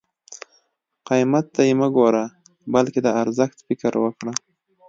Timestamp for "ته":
1.55-1.61